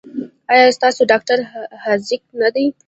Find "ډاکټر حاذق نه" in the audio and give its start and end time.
1.11-2.49